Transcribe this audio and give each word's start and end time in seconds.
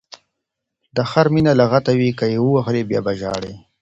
د 0.95 0.97
خر 1.09 1.27
مینه 1.33 1.53
لګته 1.59 1.91
ده، 1.99 2.09
که 2.17 2.25
یې 2.31 2.39
ووهلی 2.41 2.83
بیا 2.89 3.01
به 3.05 3.13
ژاړی. 3.19 3.53